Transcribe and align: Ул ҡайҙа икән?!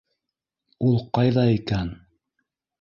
Ул 0.87 0.97
ҡайҙа 1.19 1.45
икән?! 1.59 1.95